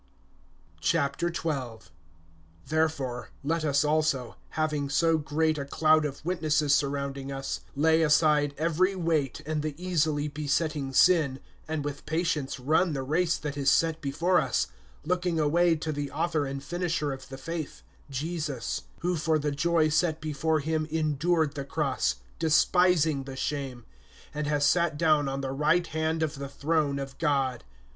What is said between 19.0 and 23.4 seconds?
who for the joy set before him endured the cross, despising the